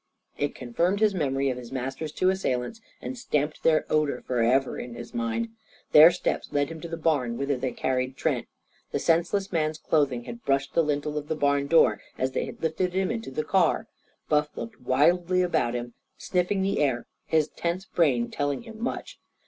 [0.35, 4.79] It confirmed his memory of his master's two assailants, and stamped their odour for ever
[4.79, 5.49] in his mind.
[5.91, 8.47] Their steps led him to the barn whither they had carried Trent.
[8.91, 12.63] The senseless man's clothing had brushed the lintel of the barn door as they had
[12.63, 13.85] lifted him into the car.
[14.27, 19.19] Buff looked wildly about him, sniffing the air, his tense brain telling him much.